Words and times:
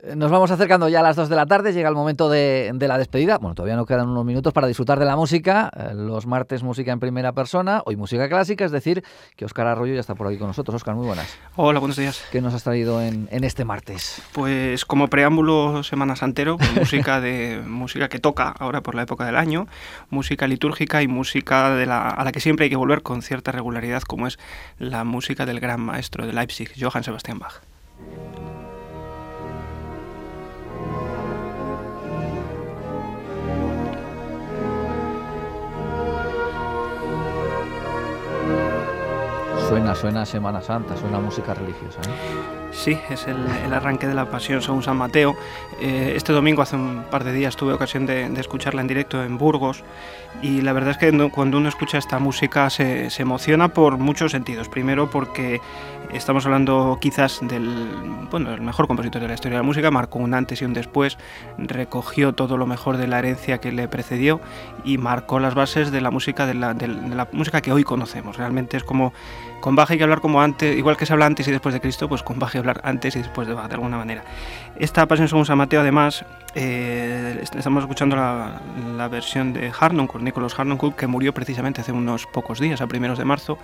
Eh, 0.00 0.14
nos 0.14 0.30
vamos 0.30 0.48
acercando 0.52 0.88
ya 0.88 1.00
a 1.00 1.02
las 1.02 1.16
2 1.16 1.28
de 1.28 1.34
la 1.34 1.46
tarde, 1.46 1.72
llega 1.72 1.88
el 1.88 1.96
momento 1.96 2.30
de, 2.30 2.72
la 2.78 2.98
despedida. 2.98 3.38
Bueno, 3.38 3.56
todavía 3.56 3.74
nos 3.74 3.84
quedan 3.84 4.08
unos 4.08 4.24
minutos 4.24 4.52
para 4.52 4.68
disfrutar 4.68 5.00
de 5.00 5.04
la 5.04 5.16
música. 5.16 5.72
Eh, 5.76 5.92
los 5.92 6.24
martes 6.24 6.62
música 6.62 6.92
en 6.92 7.00
primera 7.00 7.32
persona, 7.32 7.82
hoy 7.84 7.96
música 7.96 8.28
clásica, 8.28 8.64
es 8.64 8.70
decir, 8.70 9.02
que 9.34 9.44
Óscar 9.44 9.66
Arroyo 9.66 9.94
ya 9.94 10.00
está 10.00 10.14
por 10.14 10.28
aquí 10.28 10.38
con 10.38 10.46
nosotros. 10.46 10.76
Óscar, 10.76 10.94
muy 10.94 11.04
buenas. 11.04 11.36
Hola, 11.56 11.80
buenos 11.80 11.96
días. 11.96 12.22
¿Qué 12.30 12.40
nos 12.40 12.54
has 12.54 12.62
traído 12.62 13.02
en, 13.02 13.26
este 13.28 13.64
martes? 13.64 14.22
Pues 14.34 14.84
como 14.84 15.08
preámbulo 15.08 15.82
Semana 15.82 16.14
Santero, 16.14 16.58
pues 16.58 16.72
música, 16.76 17.20
de, 17.20 17.60
música 17.66 18.08
que 18.08 18.20
toca 18.20 18.54
ahora 18.56 18.82
por 18.82 18.94
la 18.94 19.02
época 19.02 19.26
del 19.26 19.34
año, 19.34 19.66
música 20.10 20.46
litúrgica 20.46 21.02
y 21.02 21.08
música 21.08 21.70
de 21.70 21.86
la, 21.86 22.08
a 22.08 22.22
la 22.22 22.30
que 22.30 22.38
siempre 22.38 22.64
hay 22.64 22.70
que 22.70 22.76
volver 22.76 23.02
con 23.02 23.20
cierta 23.20 23.50
regularidad, 23.50 24.02
como 24.02 24.28
es 24.28 24.38
la 24.78 25.02
música 25.02 25.44
del 25.44 25.58
gran 25.58 25.80
maestro 25.80 26.24
de 26.24 26.32
Leipzig, 26.34 26.70
Johann 26.80 27.02
Sebastian 27.02 27.40
Bach. 27.40 27.62
Suena, 39.68 39.94
suena 39.94 40.24
Semana 40.24 40.62
Santa, 40.62 40.96
suena 40.96 41.20
música 41.20 41.52
religiosa. 41.52 42.00
¿eh? 42.00 42.68
Sí, 42.72 42.98
es 43.10 43.26
el, 43.26 43.36
arranque 43.70 44.06
de 44.06 44.14
la 44.14 44.24
Pasión 44.30 44.62
según 44.62 44.82
San 44.82 44.96
Mateo. 44.96 45.36
Eh, 45.78 46.14
este 46.16 46.32
domingo, 46.32 46.62
hace 46.62 46.76
un 46.76 47.04
par 47.10 47.22
de 47.22 47.34
días, 47.34 47.54
tuve 47.54 47.74
ocasión 47.74 48.06
de, 48.06 48.32
escucharla 48.40 48.80
en 48.80 48.86
directo 48.86 49.22
en 49.22 49.36
Burgos 49.36 49.84
y 50.40 50.62
la 50.62 50.72
verdad 50.72 50.92
es 50.92 50.96
que 50.96 51.30
cuando 51.30 51.58
uno 51.58 51.68
escucha 51.68 51.98
esta 51.98 52.18
música 52.18 52.70
se, 52.70 53.10
se 53.10 53.20
emociona 53.20 53.68
por 53.68 53.98
muchos 53.98 54.32
sentidos. 54.32 54.70
Primero 54.70 55.10
porque 55.10 55.60
estamos 56.12 56.44
hablando 56.46 56.98
quizás 57.00 57.40
del 57.42 57.68
bueno, 58.30 58.52
el 58.52 58.60
mejor 58.60 58.86
compositor 58.86 59.22
de 59.22 59.28
la 59.28 59.34
historia 59.34 59.56
de 59.56 59.62
la 59.62 59.66
música, 59.66 59.90
marcó 59.90 60.18
un 60.18 60.34
antes 60.34 60.60
y 60.62 60.64
un 60.64 60.74
después, 60.74 61.18
recogió 61.56 62.34
todo 62.34 62.56
lo 62.56 62.66
mejor 62.66 62.96
de 62.96 63.06
la 63.06 63.18
herencia 63.18 63.58
que 63.58 63.72
le 63.72 63.88
precedió 63.88 64.40
y 64.84 64.98
marcó 64.98 65.40
las 65.40 65.54
bases 65.54 65.90
de 65.90 66.00
la 66.00 66.10
música, 66.10 66.46
de 66.46 66.54
la, 66.54 66.74
de 66.74 66.88
la 66.88 67.28
música 67.32 67.60
que 67.60 67.72
hoy 67.72 67.84
conocemos. 67.84 68.36
Realmente 68.36 68.76
es 68.76 68.84
como 68.84 69.12
con 69.60 69.74
Bach 69.74 69.90
hay 69.90 69.98
que 69.98 70.04
hablar 70.04 70.20
como 70.20 70.40
antes, 70.40 70.76
igual 70.76 70.96
que 70.96 71.04
se 71.04 71.12
habla 71.12 71.26
antes 71.26 71.48
y 71.48 71.50
después 71.50 71.72
de 71.72 71.80
Cristo, 71.80 72.08
pues 72.08 72.22
con 72.22 72.38
Bach 72.38 72.50
hay 72.50 72.52
que 72.52 72.58
hablar 72.58 72.80
antes 72.84 73.16
y 73.16 73.18
después 73.18 73.48
de 73.48 73.54
Bach, 73.54 73.68
de 73.68 73.74
alguna 73.74 73.96
manera. 73.96 74.22
Esta 74.76 75.06
Pasión 75.06 75.28
según 75.28 75.46
San 75.46 75.58
Mateo, 75.58 75.80
además, 75.80 76.24
eh, 76.54 77.42
estamos 77.42 77.82
escuchando 77.82 78.14
la, 78.14 79.08
versión 79.08 79.52
de 79.52 79.72
Harnoncourt, 79.78 80.22
Nicholas 80.22 80.58
Harnoncourt, 80.58 80.96
que 80.96 81.06
murió 81.06 81.34
precisamente 81.34 81.80
hace 81.80 81.92
unos 81.92 82.26
pocos 82.26 82.60
días, 82.60 82.80
a 82.80 82.86
primeros 82.86 83.18
de 83.18 83.24
marzo, 83.24 83.58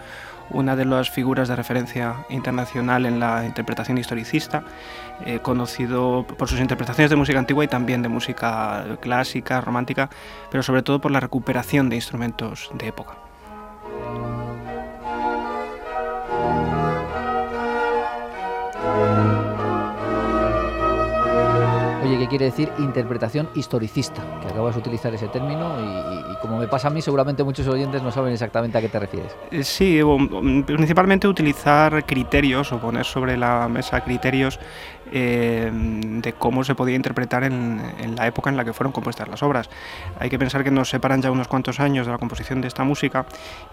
una 0.51 0.77
de 0.77 0.85
las 0.85 1.11
figuras 1.11 1.49
de 1.49 1.57
referencia 1.57 2.25
internacional 2.29 3.07
en 3.07 3.21
la 3.21 3.45
interpretación 3.45 3.99
historicista, 3.99 4.65
eh, 5.25 5.39
conocido 5.41 6.27
por 6.39 6.49
sus 6.49 6.61
interpretaciones 6.61 7.11
de 7.11 7.17
música 7.17 7.39
antigua 7.39 7.65
y 7.65 7.69
también 7.69 8.03
de 8.03 8.09
música 8.09 8.85
clásica, 9.01 9.61
romántica, 9.61 10.11
pero 10.51 10.63
sobre 10.63 10.83
todo 10.83 11.01
por 11.01 11.11
la 11.11 11.21
recuperación 11.21 11.89
de 11.89 11.97
instrumentos 11.97 12.71
de 12.75 12.89
época. 12.89 13.15
Quiere 22.37 22.47
decir 22.47 22.69
interpretación 22.79 23.49
historicista? 23.55 24.21
Que 24.41 24.49
acabas 24.49 24.75
de 24.75 24.81
utilizar 24.81 25.15
ese 25.15 25.29
término 25.29 25.77
y, 25.81 26.37
como 26.41 26.59
me 26.59 26.67
pasa 26.67 26.89
a 26.89 26.91
mí, 26.91 27.01
seguramente 27.01 27.45
muchos 27.45 27.65
oyentes 27.69 28.03
no 28.03 28.11
saben 28.11 28.33
exactamente 28.33 28.77
a 28.77 28.81
qué 28.81 28.89
te 28.89 28.99
refieres. 28.99 29.37
Eh, 29.53 29.63
sí, 29.63 30.01
principalmente 30.67 31.29
utilizar 31.29 32.05
criterios 32.05 32.73
o 32.73 32.81
poner 32.81 33.05
sobre 33.05 33.37
la 33.37 33.69
mesa 33.69 34.01
criterios 34.01 34.59
eh, 35.17 35.71
de 35.73 36.33
cómo 36.33 36.65
se 36.65 36.75
podía 36.75 36.97
interpretar 36.97 37.45
en, 37.45 37.81
la 38.17 38.27
época 38.27 38.51
en 38.51 38.57
la 38.57 38.65
que 38.65 38.73
fueron 38.73 38.93
compuestas 38.93 39.29
las 39.29 39.45
obras. 39.45 39.71
Hay 40.19 40.29
que 40.29 40.41
pensar 40.41 40.65
que 40.65 40.73
nos 40.73 40.91
separan 40.91 41.23
ya 41.23 41.31
unos 41.31 41.47
cuantos 41.47 41.79
años 41.79 42.05
de 42.07 42.13
la 42.13 42.19
composición 42.19 42.61
de 42.61 42.67
esta 42.67 42.83
música 42.83 43.25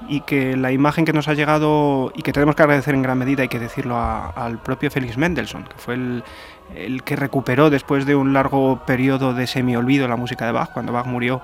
y 0.07 0.21
que 0.21 0.55
la 0.55 0.71
imagen 0.71 1.03
que 1.03 1.13
nos 1.13 1.27
ha 1.27 1.33
llegado 1.33 2.11
y 2.15 2.21
que 2.21 2.31
tenemos 2.31 2.55
que 2.55 2.61
agradecer 2.61 2.93
en 2.93 3.01
gran 3.01 3.17
medida, 3.17 3.41
hay 3.41 3.47
que 3.49 3.57
decirlo, 3.57 3.97
al 3.99 4.59
propio 4.59 4.91
Félix 4.91 5.17
Mendelssohn, 5.17 5.63
que 5.63 5.77
fue 5.77 5.95
el, 5.95 6.23
el 6.75 7.01
que 7.01 7.15
recuperó 7.15 7.71
después 7.71 8.05
de 8.05 8.13
un 8.13 8.33
largo 8.33 8.85
periodo 8.85 9.33
de 9.33 9.47
semi-olvido 9.47 10.07
la 10.07 10.17
música 10.17 10.45
de 10.45 10.51
Bach, 10.51 10.69
cuando 10.71 10.93
Bach 10.93 11.07
murió, 11.07 11.41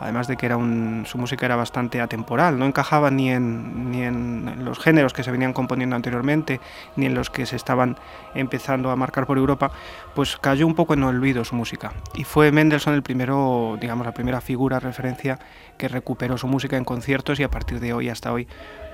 además 0.00 0.26
de 0.28 0.36
que 0.36 0.46
era 0.46 0.56
su 0.56 1.18
música 1.18 1.46
era 1.46 1.56
bastante 1.56 2.00
atemporal, 2.00 2.58
no 2.58 2.66
encajaba 2.66 3.10
ni 3.10 3.30
en, 3.30 3.90
ni 3.90 4.02
en 4.02 4.64
los 4.64 4.78
géneros 4.78 5.12
que 5.12 5.22
se 5.22 5.30
venían 5.30 5.52
componiendo 5.52 5.96
anteriormente, 5.96 6.60
ni 6.96 7.06
en 7.06 7.14
los 7.14 7.30
que 7.30 7.46
se 7.46 7.56
estaban 7.56 7.96
empezando 8.34 8.90
a 8.90 8.96
marcar 8.96 9.26
por 9.26 9.38
Europa, 9.38 9.70
pues 10.14 10.36
cayó 10.36 10.66
un 10.66 10.74
poco 10.74 10.94
en 10.94 11.02
olvido 11.02 11.44
su 11.44 11.54
música. 11.54 11.92
Y 12.14 12.24
fue 12.24 12.52
Mendelssohn 12.52 12.94
el 12.94 13.02
primero, 13.02 13.76
digamos, 13.80 14.06
la 14.06 14.12
primera 14.12 14.40
figura, 14.40 14.80
referencia, 14.80 15.38
que 15.78 15.88
recuperó 15.88 16.38
su 16.38 16.46
música 16.46 16.76
en 16.76 16.84
conciertos 16.84 17.40
y 17.40 17.42
a 17.42 17.50
partir 17.50 17.80
de 17.80 17.92
hoy 17.92 18.08
hasta 18.08 18.32
hoy, 18.32 18.46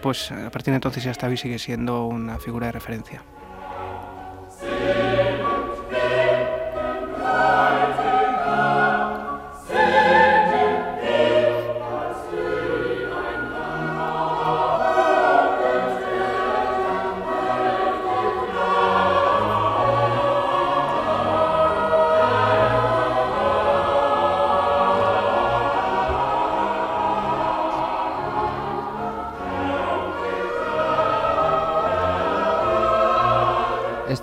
pues 0.02 0.32
a 0.32 0.50
partir 0.50 0.72
de 0.72 0.76
entonces 0.76 1.04
y 1.06 1.08
hasta 1.08 1.26
hoy 1.26 1.36
sigue 1.36 1.58
siendo 1.58 2.06
una 2.06 2.38
figura 2.38 2.66
de 2.66 2.72
referencia. 2.72 3.22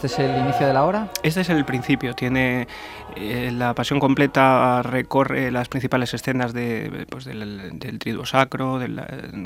¿Este 0.01 0.07
es 0.07 0.29
el 0.29 0.39
inicio 0.39 0.65
de 0.65 0.71
la 0.71 0.85
hora? 0.85 1.09
Este 1.23 1.41
es 1.41 1.49
el 1.49 1.65
principio. 1.65 2.15
Tiene 2.15 2.69
eh, 3.17 3.51
la 3.53 3.73
pasión 3.73 3.99
completa, 3.99 4.81
recorre 4.81 5.51
las 5.51 5.67
principales 5.67 6.13
escenas 6.13 6.53
de, 6.53 7.05
pues, 7.09 7.25
del, 7.25 7.99
triduo 7.99 8.25
sacro, 8.25 8.79
de 8.79 8.87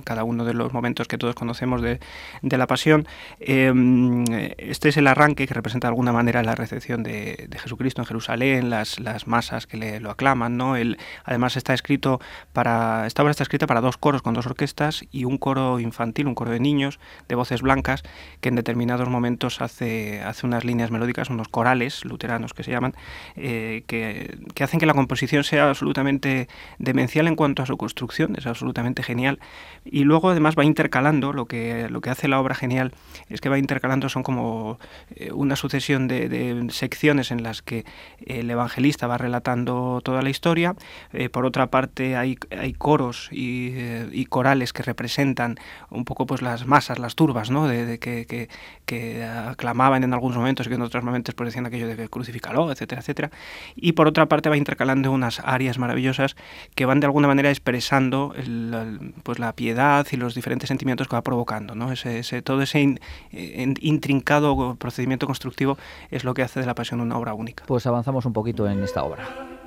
cada 0.03 0.23
uno 0.23 0.45
de 0.45 0.53
los 0.53 0.71
momentos 0.71 1.07
que 1.07 1.17
todos 1.17 1.33
conocemos 1.33 1.81
de, 1.81 1.99
la 2.43 2.67
pasión. 2.67 3.07
Em, 3.39 4.25
este 4.59 4.89
es 4.89 4.97
el 4.97 5.07
arranque 5.07 5.47
que 5.47 5.55
representa 5.55 5.87
de 5.87 5.93
alguna 5.93 6.11
manera 6.11 6.43
la 6.43 6.53
recepción 6.53 7.01
de, 7.01 7.49
Jesucristo 7.59 8.03
en 8.03 8.05
Jerusalén, 8.05 8.69
las, 8.69 8.99
las 8.99 9.25
masas 9.25 9.65
que 9.65 9.77
le, 9.77 9.99
lo 9.99 10.11
aclaman. 10.11 10.55
¿no? 10.55 10.75
El, 10.75 10.99
además 11.23 11.57
está 11.57 11.73
escrito 11.73 12.21
para, 12.51 13.07
esta 13.07 13.23
obra 13.23 13.31
está 13.31 13.41
escrita 13.41 13.65
para 13.65 13.81
dos 13.81 13.97
coros 13.97 14.21
con 14.21 14.35
dos 14.35 14.45
orquestas 14.45 15.03
y 15.11 15.25
un 15.25 15.39
coro 15.39 15.79
infantil, 15.79 16.27
un 16.27 16.35
coro 16.35 16.51
de 16.51 16.59
niños 16.59 16.99
de 17.27 17.33
voces 17.33 17.63
blancas 17.63 18.03
que 18.39 18.49
en 18.49 18.55
determinados 18.55 19.09
momentos 19.09 19.59
hace, 19.59 20.21
hace 20.21 20.42
unas 20.43 20.63
líneas 20.65 20.91
melódicas, 20.91 21.29
unos 21.29 21.47
corales 21.47 22.05
luteranos 22.05 22.53
que 22.53 22.63
se 22.63 22.71
llaman, 22.71 22.93
eh, 23.35 23.83
que, 23.87 24.37
hacen 24.63 24.79
que 24.79 24.85
la 24.85 24.93
composición 24.93 25.43
sea 25.43 25.69
absolutamente 25.69 26.47
demencial 26.79 27.27
en 27.27 27.35
cuanto 27.35 27.63
a 27.63 27.65
su 27.65 27.77
construcción, 27.77 28.35
es 28.37 28.47
absolutamente 28.47 29.03
genial. 29.03 29.39
Y 29.85 30.03
luego 30.03 30.29
además 30.29 30.55
va 30.57 30.65
intercalando, 30.65 31.33
lo 31.33 31.45
que, 31.45 31.87
lo 31.89 32.01
que 32.01 32.09
hace 32.09 32.27
la 32.27 32.39
obra 32.39 32.55
genial 32.55 32.93
es 33.29 33.41
que 33.41 33.49
va 33.49 33.57
intercalando, 33.57 34.09
son 34.09 34.23
como 34.23 34.79
eh, 35.15 35.31
una 35.31 35.55
sucesión 35.55 36.07
de, 36.07 36.67
secciones 36.69 37.31
en 37.31 37.43
las 37.43 37.61
que 37.61 37.85
el 38.25 38.49
evangelista 38.49 39.07
va 39.07 39.17
relatando 39.17 40.01
toda 40.03 40.21
la 40.21 40.29
historia. 40.29 40.75
Eh, 41.11 41.29
por 41.29 41.45
otra 41.45 41.67
parte 41.67 42.15
hay, 42.15 42.37
hay 42.57 42.73
coros 42.73 43.29
y, 43.31 44.25
corales 44.29 44.73
que 44.73 44.81
representan 44.81 45.57
un 45.89 46.05
poco 46.05 46.25
pues 46.25 46.41
las 46.41 46.65
masas, 46.65 46.97
las 46.97 47.13
turbas, 47.15 47.51
¿no? 47.51 47.67
de, 47.67 47.99
que, 47.99 48.25
que, 48.25 48.49
que 48.85 49.23
aclamaban 49.23 50.03
en 50.03 50.13
algún 50.13 50.32
momentos 50.37 50.65
y 50.67 50.69
que 50.69 50.75
en 50.75 50.81
otros 50.81 51.03
momentos 51.03 51.35
pues 51.35 51.47
decían 51.47 51.65
aquello 51.65 51.87
de 51.87 51.95
que 51.95 52.09
crucifícalo, 52.09 52.71
etcétera, 52.71 53.01
etcétera. 53.01 53.31
Y 53.75 53.93
por 53.93 54.07
otra 54.07 54.27
parte 54.27 54.49
va 54.49 54.57
intercalando 54.57 55.11
unas 55.11 55.39
áreas 55.39 55.77
maravillosas 55.77 56.35
que 56.75 56.85
van 56.85 56.99
de 56.99 57.05
alguna 57.05 57.27
manera 57.27 57.49
expresando 57.49 58.33
pues 59.23 59.39
la 59.39 59.53
piedad 59.53 60.05
y 60.11 60.17
los 60.17 60.35
diferentes 60.35 60.67
sentimientos 60.67 61.07
que 61.07 61.15
va 61.15 61.21
provocando. 61.21 61.75
¿no? 61.75 61.91
Ese, 61.91 62.41
todo 62.41 62.61
ese 62.61 62.97
intrincado 63.31 64.75
procedimiento 64.75 65.25
constructivo 65.25 65.77
es 66.11 66.23
lo 66.23 66.33
que 66.33 66.43
hace 66.43 66.59
de 66.59 66.65
la 66.65 66.75
pasión 66.75 67.01
una 67.01 67.17
obra 67.17 67.33
única. 67.33 67.63
Pues 67.67 67.85
avanzamos 67.85 68.25
un 68.25 68.33
poquito 68.33 68.67
en 68.67 68.83
esta 68.83 69.03
obra. 69.03 69.62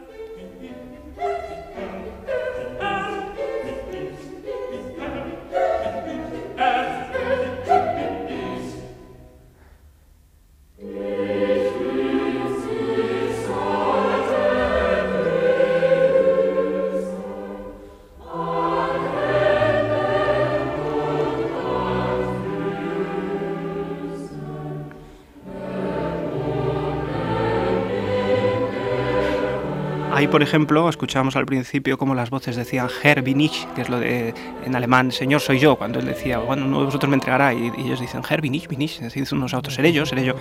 Ahí, 30.16 30.28
por 30.28 30.42
ejemplo, 30.42 30.88
escuchábamos 30.88 31.36
al 31.36 31.44
principio 31.44 31.98
como 31.98 32.14
las 32.14 32.30
voces 32.30 32.56
decían 32.56 32.88
Herr 33.02 33.20
bin 33.20 33.38
ich, 33.38 33.66
que 33.74 33.82
es 33.82 33.90
lo 33.90 34.00
de 34.00 34.32
en 34.64 34.74
alemán, 34.74 35.12
Señor 35.12 35.42
soy 35.42 35.58
yo, 35.58 35.76
cuando 35.76 35.98
él 35.98 36.06
decía, 36.06 36.38
bueno, 36.38 36.64
uno 36.64 36.78
de 36.78 36.84
vosotros 36.86 37.10
me 37.10 37.16
entregará, 37.16 37.52
y, 37.52 37.70
ellos 37.76 38.00
dicen 38.00 38.22
Herr 38.26 38.40
bin 38.40 38.54
ich, 38.54 38.66
bin 38.66 38.80
ich, 38.80 38.98
unos 39.30 39.52
a 39.52 39.58
otros, 39.58 39.74
seré 39.74 39.92
yo, 39.92 40.06
seré 40.06 40.24
yo, 40.24 40.32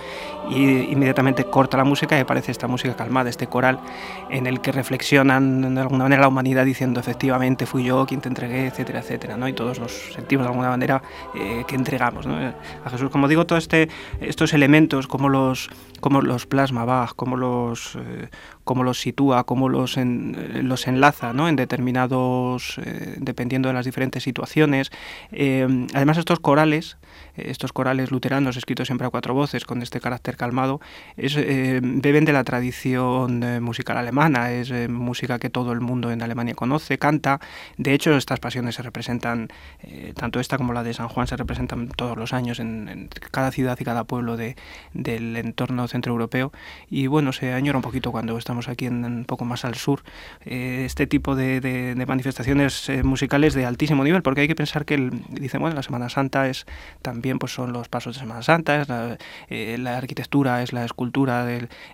y 0.48 0.90
inmediatamente 0.90 1.44
corta 1.44 1.76
la 1.76 1.84
música 1.84 2.16
y 2.16 2.20
aparece 2.20 2.52
esta 2.52 2.66
música 2.66 2.96
calmada, 2.96 3.28
este 3.28 3.48
coral 3.48 3.78
en 4.30 4.46
el 4.46 4.62
que 4.62 4.72
reflexionan 4.72 5.74
de 5.74 5.80
alguna 5.82 6.04
manera 6.04 6.22
la 6.22 6.28
humanidad 6.28 6.64
diciendo, 6.64 6.98
efectivamente, 6.98 7.66
fui 7.66 7.84
yo 7.84 8.06
quien 8.06 8.22
te 8.22 8.30
entregué, 8.30 8.68
etcétera, 8.68 9.00
etcétera, 9.00 9.36
¿no? 9.36 9.46
Y 9.46 9.52
todos 9.52 9.78
nos 9.78 9.92
sentimos 10.14 10.46
de 10.46 10.52
alguna 10.52 10.70
manera 10.70 11.02
eh, 11.34 11.64
que 11.68 11.74
entregamos, 11.74 12.24
¿no? 12.26 12.34
A 12.38 12.88
Jesús, 12.88 13.10
como 13.10 13.28
digo, 13.28 13.44
todos 13.44 13.64
este, 13.64 13.90
estos 14.22 14.54
elementos, 14.54 15.06
como 15.06 15.28
los, 15.28 15.68
como 16.00 16.22
los 16.22 16.46
plasma 16.46 16.86
Bach, 16.86 17.12
como 17.14 17.36
los... 17.36 17.96
Eh, 17.96 18.30
cómo 18.66 18.82
los 18.82 19.00
sitúa, 19.00 19.44
cómo 19.44 19.65
los, 19.68 19.96
en, 19.96 20.68
los 20.68 20.86
enlaza 20.86 21.32
¿no? 21.32 21.48
en 21.48 21.56
determinados, 21.56 22.78
eh, 22.84 23.16
dependiendo 23.18 23.68
de 23.68 23.74
las 23.74 23.84
diferentes 23.84 24.22
situaciones. 24.22 24.90
Eh, 25.32 25.86
además, 25.94 26.18
estos 26.18 26.40
corales 26.40 26.96
estos 27.36 27.72
corales 27.72 28.10
luteranos 28.10 28.56
escritos 28.56 28.88
siempre 28.88 29.06
a 29.06 29.10
cuatro 29.10 29.34
voces 29.34 29.64
con 29.64 29.82
este 29.82 30.00
carácter 30.00 30.36
calmado, 30.36 30.80
es, 31.16 31.36
eh, 31.36 31.80
beben 31.82 32.24
de 32.24 32.32
la 32.32 32.44
tradición 32.44 33.42
eh, 33.42 33.60
musical 33.60 33.96
alemana, 33.96 34.52
es 34.52 34.70
eh, 34.70 34.88
música 34.88 35.38
que 35.38 35.50
todo 35.50 35.72
el 35.72 35.80
mundo 35.80 36.10
en 36.10 36.22
Alemania 36.22 36.54
conoce, 36.54 36.98
canta. 36.98 37.40
De 37.76 37.92
hecho, 37.92 38.16
estas 38.16 38.40
pasiones 38.40 38.76
se 38.76 38.82
representan, 38.82 39.48
tanto 40.14 40.40
esta 40.40 40.56
como 40.56 40.72
la 40.72 40.82
de 40.82 40.94
San 40.94 41.08
Juan, 41.08 41.26
se 41.26 41.36
representan 41.36 41.88
todos 41.88 42.16
los 42.16 42.32
años 42.32 42.60
en, 42.60 43.08
cada 43.30 43.50
ciudad 43.50 43.78
y 43.80 43.84
cada 43.84 44.04
pueblo 44.04 44.36
de, 44.36 44.56
del 44.94 45.36
entorno 45.36 45.86
centroeuropeo. 45.88 46.52
Y 46.90 47.06
bueno, 47.06 47.32
se 47.32 47.52
añora 47.52 47.78
un 47.78 47.82
poquito 47.82 48.12
cuando 48.12 48.36
estamos 48.38 48.68
aquí 48.68 48.86
en, 48.86 49.04
un 49.04 49.24
poco 49.24 49.44
más 49.44 49.55
al 49.64 49.74
sur, 49.74 50.02
este 50.44 51.06
tipo 51.06 51.34
de, 51.34 51.60
de 51.60 52.06
manifestaciones 52.06 52.90
musicales 53.02 53.54
de 53.54 53.66
altísimo 53.66 54.04
nivel, 54.04 54.22
porque 54.22 54.42
hay 54.42 54.48
que 54.48 54.54
pensar 54.54 54.84
que, 54.84 54.94
el, 54.94 55.22
dicen, 55.30 55.60
bueno, 55.60 55.76
la 55.76 55.82
Semana 55.82 56.08
Santa 56.08 56.48
es 56.48 56.66
también 57.02 57.38
pues 57.38 57.52
son 57.52 57.72
los 57.72 57.88
pasos 57.88 58.14
de 58.14 58.20
Semana 58.20 58.42
Santa, 58.42 58.80
es 58.80 58.88
la, 58.88 59.16
eh, 59.48 59.84
arquitectura, 59.88 60.62
es 60.62 60.72
la 60.72 60.84
escultura, 60.84 61.46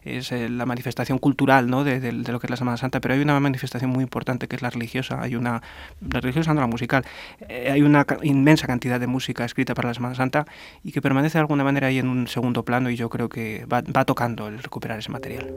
es 0.05 0.32
eh, 0.32 0.49
la 0.49 0.67
manifestación 0.67 1.19
cultural 1.19 1.69
¿no? 1.69 1.85
de, 1.85 2.12
lo 2.12 2.41
que 2.41 2.47
es 2.47 2.50
la 2.50 2.56
Semana 2.56 2.76
Santa, 2.76 3.00
pero 3.00 3.14
hay 3.14 3.20
una 3.20 3.38
manifestación 3.41 3.91
muy 3.91 4.03
importante 4.03 4.49
que 4.49 4.56
es 4.56 4.62
la 4.62 4.70
religiosa, 4.70 5.20
hay 5.20 5.37
una, 5.37 5.62
la 6.00 6.20
religiosa 6.20 6.55
no 6.55 6.61
la 6.61 6.67
musical, 6.67 7.05
eh, 7.49 7.70
hay 7.73 7.82
una 7.82 8.06
inmensa 8.23 8.67
cantidad 8.67 9.00
de 9.00 9.06
música 9.06 9.44
escrita 9.44 9.75
para 9.75 9.88
la 9.88 9.94
Semana 9.94 10.14
Santa 10.14 10.47
y 10.82 10.93
que 10.93 11.03
permanece 11.03 11.38
de 11.38 11.41
alguna 11.41 11.64
manera 11.64 11.88
ahí 11.88 11.99
en 11.99 12.09
un 12.09 12.29
segundo 12.29 12.64
plano 12.64 12.91
y 12.91 12.97
yo 12.97 13.09
creo 13.09 13.29
que 13.29 13.67
va, 13.67 13.82
va 13.82 14.05
tocando 14.05 14.49
el 14.49 14.62
recuperar 14.62 14.99
ese 14.99 15.11
material. 15.11 15.53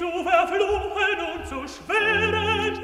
zu 0.00 0.08
verfluchen 0.24 1.18
und 1.34 1.42
zu 1.46 1.60
schweren. 1.68 2.74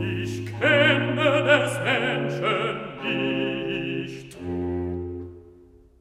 Ich 0.00 0.46
kenne 0.58 1.30
des 1.44 1.72
Menschen 1.84 2.68
nicht. 3.02 4.30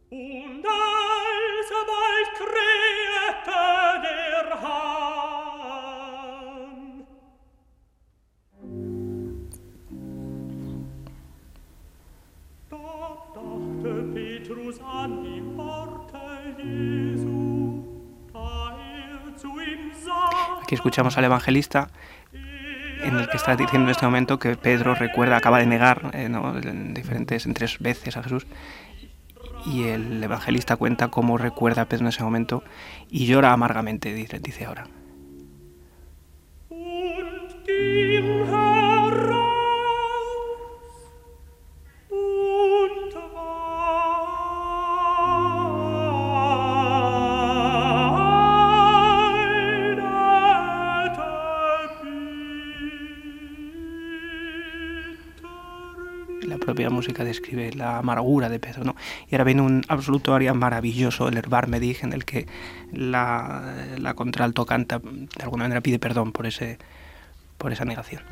Und 0.10 0.66
als 0.66 1.69
er 1.78 1.86
bald 1.92 2.30
krähte 2.40 3.66
der 4.06 4.48
Hahn. 4.62 5.66
Da 12.69 12.86
dachte 13.34 13.92
Petrus 14.13 14.78
an 14.80 15.12
die 15.22 15.44
Worte 15.57 16.24
Jesu, 16.63 17.84
da 18.31 18.50
er 18.80 19.36
zu 19.36 19.50
ihm 19.60 19.92
sagte, 19.92 20.25
Aquí 20.65 20.73
escuchamos 20.73 21.15
al 21.19 21.25
evangelista 21.25 21.89
en 23.03 23.17
el 23.17 23.29
que 23.29 23.38
está 23.38 23.56
diciendo 23.56 23.88
en 23.88 23.91
este 23.91 24.03
momento 24.03 24.39
que 24.39 24.56
Pedro 24.56 24.95
recuerda, 24.95 25.38
acaba 25.38 25.59
de 25.59 25.67
negar 25.67 26.09
eh, 26.12 26.23
en 26.23 26.95
diferentes, 26.95 27.45
en 27.45 27.53
tres 27.53 27.77
veces 27.77 28.17
a 28.17 28.23
Jesús. 28.23 28.47
Y 29.67 29.83
el 29.89 30.23
evangelista 30.23 30.75
cuenta 30.75 31.09
cómo 31.09 31.38
recuerda 31.38 31.83
a 31.83 31.85
Pedro 31.85 32.06
en 32.06 32.07
ese 32.07 32.23
momento 32.23 32.63
y 33.12 33.27
llora 33.27 33.53
amargamente, 33.53 34.12
dice, 34.12 34.39
dice 34.39 34.65
ahora. 34.65 34.88
Propia 56.75 56.89
música 56.89 57.24
describe 57.24 57.72
la 57.72 58.00
amargura 58.00 58.50
de 58.50 58.60
Pedro, 58.60 58.83
¿no? 58.83 58.95
Y 59.30 59.36
ahora 59.36 59.45
viene 59.45 59.62
un 59.62 59.83
absoluto 59.88 60.33
área 60.33 60.54
maravilloso, 60.54 61.30
el 61.30 61.38
Herbar 61.38 61.69
Medig, 61.69 62.04
en 62.04 62.12
el 62.12 62.25
que 62.25 62.48
la, 62.92 63.74
la 63.98 64.13
contralto 64.13 64.66
canta, 64.66 65.00
de 65.00 65.44
alguna 65.44 65.63
manera 65.63 65.80
pide 65.80 66.00
perdón 66.00 66.33
por, 66.33 66.45
ese, 66.45 66.77
por 67.57 67.72
esa 67.72 67.86
negación. 67.86 68.24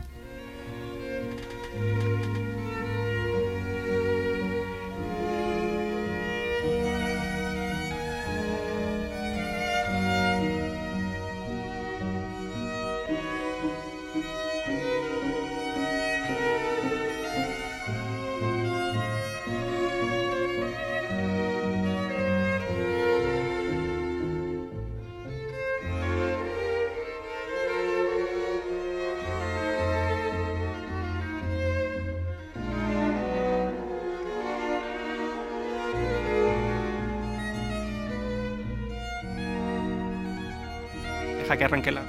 Que 41.57 41.65
arranque 41.65 41.91
la... 41.91 42.03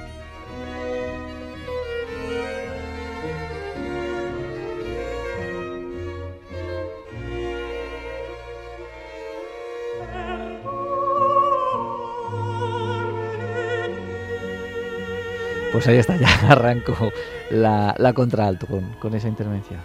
Pues 15.71 15.87
ahí 15.87 15.97
está, 15.97 16.15
ya 16.17 16.27
arrancó 16.49 17.11
la, 17.49 17.93
la 17.97 18.13
contralto 18.13 18.65
con, 18.65 18.93
con 18.93 19.13
esa 19.13 19.27
intervención. 19.27 19.81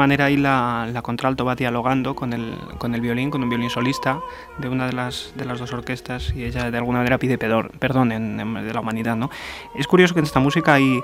Manera 0.00 0.26
ahí 0.26 0.36
la, 0.36 0.88
la, 0.92 1.02
contralto 1.02 1.44
va 1.44 1.54
dialogando 1.54 2.14
con 2.14 2.32
el, 2.32 2.56
con 2.78 2.94
el 2.94 3.00
violín, 3.00 3.30
con 3.30 3.42
un 3.42 3.48
violín 3.48 3.70
solista 3.70 4.20
de 4.58 4.68
una 4.68 4.86
de 4.86 4.92
las, 4.92 5.32
de 5.36 5.44
las 5.44 5.58
dos 5.58 5.72
orquestas 5.72 6.32
y 6.34 6.44
ella 6.44 6.70
de 6.70 6.76
alguna 6.78 6.98
manera 6.98 7.18
pide 7.18 7.38
perdón 7.38 8.12
en, 8.12 8.36
de 8.36 8.74
la 8.74 8.80
humanidad. 8.80 9.16
¿no? 9.16 9.30
Es 9.74 9.86
curioso 9.86 10.14
que 10.14 10.20
en 10.20 10.26
esta 10.26 10.40
música 10.40 10.74
hay 10.74 11.00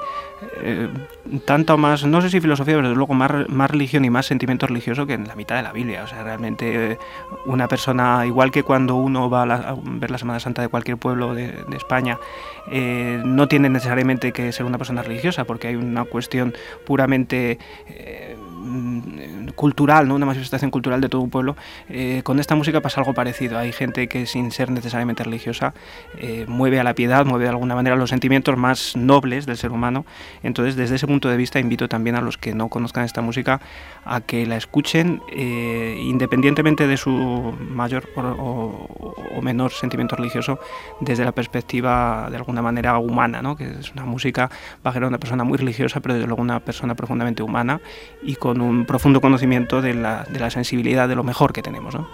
eh, 0.63 0.89
tanto 1.45 1.77
más, 1.79 2.05
no 2.05 2.21
sé 2.21 2.31
si 2.31 2.41
filosofía, 2.41 2.77
pero 2.77 2.95
luego 2.95 3.15
más, 3.15 3.49
más 3.49 3.71
religión 3.71 4.05
y 4.05 4.11
más 4.11 4.27
sentimiento 4.27 4.67
religioso 4.67 5.07
que 5.07 5.15
en 5.15 5.29
la 5.29 5.37
mitad 5.37 5.57
de 5.57 5.63
la 5.63 5.73
Biblia. 5.73 6.03
O 6.03 6.07
sea, 6.07 6.23
realmente 6.23 6.93
eh, 6.93 6.99
una 7.47 7.69
persona, 7.69 8.27
igual 8.27 8.51
que 8.51 8.63
cuando 8.63 8.97
uno 8.97 9.31
va 9.31 9.43
a, 9.43 9.77
ver 9.83 10.11
la 10.11 10.19
Semana 10.19 10.41
Santa 10.41 10.63
de 10.63 10.69
cualquier 10.69 10.97
pueblo 10.97 11.35
de, 11.35 11.53
de 11.53 11.77
España, 11.77 12.19
eh, 12.71 13.23
no 13.25 13.49
tiene 13.49 13.69
necesariamente 13.69 14.33
que 14.33 14.53
ser 14.53 14.67
una 14.67 14.79
persona 14.79 15.03
religiosa, 15.03 15.45
porque 15.45 15.69
hay 15.69 15.77
una 15.77 16.05
cuestión 16.05 16.55
puramente 16.85 17.59
cultural, 19.55 20.09
¿no? 20.09 20.15
una 20.15 20.27
manifestación 20.27 20.71
cultural 20.71 21.01
de 21.01 21.09
todo 21.09 21.21
un 21.21 21.31
pueblo, 21.31 21.57
eh, 21.89 22.21
con 22.25 22.39
esta 22.41 22.55
música 22.55 22.81
pasa 22.81 23.01
algo 23.01 23.15
parecido. 23.15 23.59
Hay 23.59 23.73
gente 23.73 24.09
que 24.09 24.27
sin 24.27 24.51
ser 24.51 24.71
necesariamente 24.71 25.25
religiosa 25.25 25.75
eh, 26.19 26.45
mueve 26.49 26.81
a 26.81 26.85
la 26.85 26.95
piedad, 26.95 27.25
mueve 27.25 27.45
de 27.45 27.51
alguna 27.51 27.75
manera 27.75 27.97
los 27.97 28.11
sentimientos 28.11 28.57
más 28.57 28.97
nobles 28.97 29.47
del 29.47 29.57
ser 29.57 29.73
humano. 29.73 30.05
Entonces, 30.43 30.77
desde 30.77 30.97
ese 30.97 31.07
punto 31.07 31.29
de 31.29 31.37
vista, 31.37 31.61
invito 31.61 31.89
también 31.89 32.17
a 32.17 32.21
los 32.21 32.39
que 32.39 32.55
no 32.55 32.69
conozcan 32.69 33.05
esta 33.05 33.23
música 33.23 33.61
a 34.05 34.21
que 34.21 34.47
la 34.47 34.57
escuchen 34.57 35.23
eh, 35.33 36.01
independientemente 36.03 36.87
de 36.87 36.97
su 36.97 37.11
mayor 37.11 38.09
o, 38.17 38.89
menor 39.43 39.71
sentimiento 39.71 40.17
religioso, 40.17 40.59
desde 41.01 41.25
la 41.25 41.31
perspectiva 41.31 42.29
de 42.31 42.37
alguna 42.37 42.63
manera 42.63 42.99
humana, 42.99 43.43
¿no? 43.43 43.55
que 43.55 43.65
es 43.65 43.93
una 43.93 44.05
música, 44.05 44.51
va 44.85 44.93
una 45.07 45.19
persona 45.19 45.45
muy 45.45 45.59
religiosa, 45.59 46.01
pero 46.01 46.15
desde 46.15 46.27
luego 46.27 46.43
una 46.43 46.61
persona 46.61 46.95
profundamente 46.95 47.43
humana 47.43 47.81
y 48.23 48.37
con 48.57 48.67
un 48.67 48.87
profundo 48.87 49.21
conocimiento 49.21 49.83
de 49.83 49.93
la, 49.93 50.25
de 50.25 50.41
la 50.41 50.51
sensibilidad 50.51 51.09
de 51.09 51.15
lo 51.15 51.23
mejor 51.23 51.53
que 51.53 51.63
tenemos. 51.63 51.95
¿no? 51.95 52.09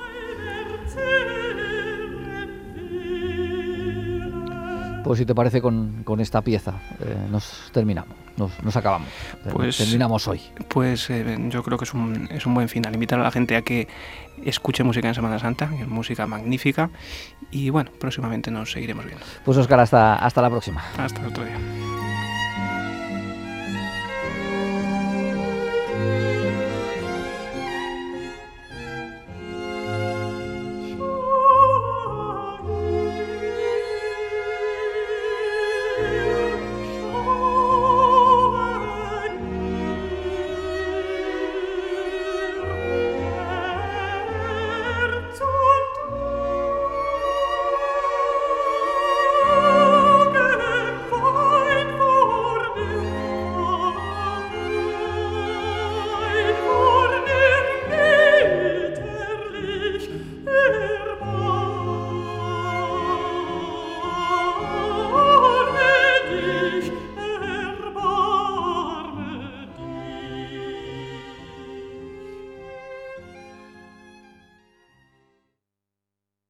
Pues 5.05 5.19
si 5.19 5.27
te 5.27 5.35
parece 5.35 5.61
con, 5.61 6.03
con 6.05 6.21
esta 6.21 6.43
pieza, 6.43 6.75
eh, 7.01 7.29
nos 7.31 7.71
terminamos, 7.73 8.17
nos, 8.37 8.61
nos 8.63 8.77
acabamos. 8.77 9.09
Pues, 9.53 9.77
terminamos 9.77 10.27
hoy. 10.27 10.41
Pues 10.69 11.11
eh, 11.11 11.39
yo 11.49 11.63
creo 11.63 11.79
que 11.79 11.85
es 11.85 11.95
un, 11.95 12.29
es 12.31 12.47
un 12.47 12.55
buen 12.55 12.69
final. 12.69 12.95
Invitar 12.95 13.21
a 13.21 13.23
la 13.23 13.31
gente 13.31 13.57
a 13.57 13.63
que 13.63 13.89
escuche 14.45 14.83
música 14.83 15.09
en 15.09 15.15
Semana 15.15 15.39
Santa, 15.39 15.69
que 15.69 15.83
es 15.83 15.89
música 15.89 16.27
magnífica. 16.27 16.91
Y 17.51 17.71
bueno, 17.71 17.91
próximamente 18.01 18.51
nos 18.51 18.73
seguiremos 18.73 19.05
viendo. 19.05 19.25
Pues 19.45 19.59
Oscar, 19.59 19.81
hasta, 19.81 20.17
hasta 20.17 20.43
la 20.43 20.51
próxima. 20.51 20.83
Hasta 20.99 21.27
otro 21.27 21.45
día. 21.45 21.57